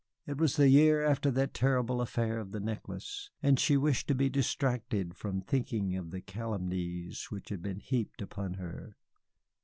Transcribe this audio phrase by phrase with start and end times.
[0.25, 4.15] It was a year after that terrible affair of the necklace, and she wished to
[4.15, 8.95] be distracted from thinking of the calumnies which were being heaped upon her.